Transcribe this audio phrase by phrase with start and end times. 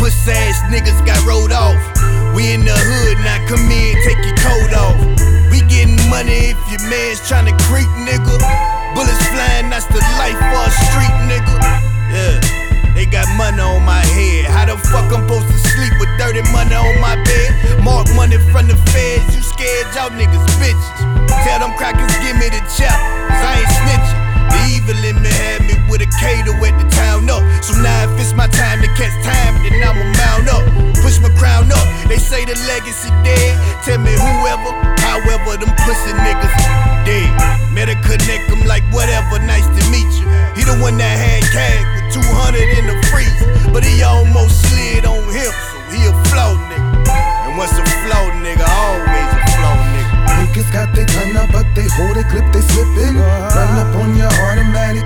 [0.00, 1.76] Puss ass niggas got rolled off.
[2.32, 4.96] We in the hood, now come in, take your coat off.
[5.52, 8.40] We getting money if your man's tryna creep, nigga.
[8.96, 11.52] Bullets flying, that's the life for a street, nigga.
[12.08, 12.40] Yeah,
[12.96, 14.48] they got money on my head.
[14.48, 17.84] How the fuck I'm supposed to sleep with dirty money on my bed?
[17.84, 20.96] Mark money from the feds, you scared y'all niggas bitches.
[21.44, 22.96] Tell them crackers give me the check,
[23.28, 24.20] cause I ain't snitching.
[24.48, 26.88] The evil in me had me with a K to wet the
[32.30, 33.58] say the legacy dead.
[33.82, 34.70] Tell me whoever,
[35.02, 36.54] however, them pussy niggas
[37.02, 37.26] dead.
[37.74, 40.30] Better connect them like whatever, nice to meet you.
[40.54, 43.50] He the one that had cash with 200 in the freezer.
[43.74, 47.02] But he almost slid on him, so he a flow nigga.
[47.50, 48.62] And what's a flow nigga?
[48.62, 50.30] Always a flow nigga.
[50.38, 53.18] Niggas got they gun up, but they hold it, clip, they slipping.
[53.18, 55.02] Run up on your automatic,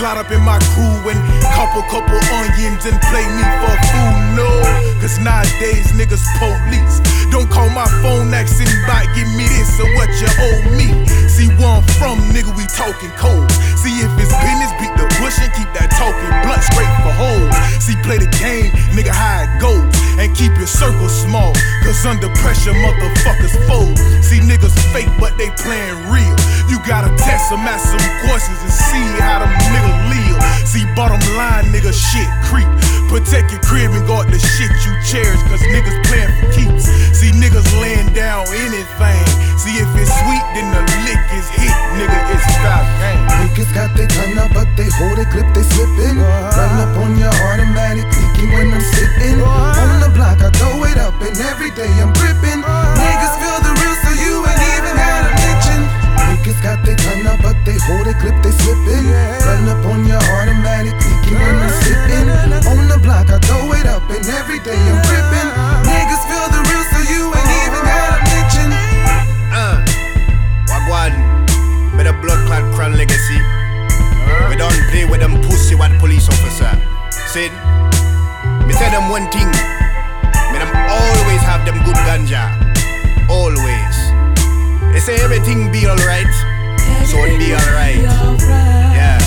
[0.00, 1.20] slide up in my crew and
[1.52, 4.16] couple couple onions and play me for food.
[4.32, 4.48] No,
[4.96, 7.04] cause nowadays niggas police.
[7.28, 10.88] Don't call my phone asking about give me this or what you owe me.
[11.28, 13.52] See where I'm from, nigga, we talking cold.
[13.76, 17.52] See if it's business, beat the bush and keep that talking blunt straight for hoes.
[17.84, 19.84] See, play the game, nigga, how it goes.
[20.16, 21.52] And keep your circle small,
[21.84, 24.00] cause under pressure, motherfuckers fold.
[24.24, 26.36] See, niggas fake, but they playing real.
[26.72, 26.80] You
[27.50, 30.38] test ask some questions, and see how them niggas live.
[30.68, 32.68] See, bottom line, nigga, shit creep.
[33.10, 34.70] Protect your crib and guard the shit
[58.62, 59.06] slipping.
[59.10, 62.26] Run up on your automatic, leaking when I'm sitting.
[62.70, 65.48] On the block, I throw it up, and every day I'm gripping.
[65.88, 68.68] Niggas feel the real, so you ain't even gotta mention.
[69.50, 69.76] Uh,
[70.70, 71.12] Wagwan,
[71.96, 73.40] with a blood clot crown legacy.
[74.48, 76.70] We don't play with them pussy what police officer.
[77.10, 77.50] Said,
[78.66, 79.50] me tell them one thing.
[80.52, 82.50] Me them always have them good ganja.
[83.28, 83.96] Always.
[84.92, 86.49] They say everything be alright.
[87.10, 87.96] So it be alright.
[87.96, 89.19] Yeah.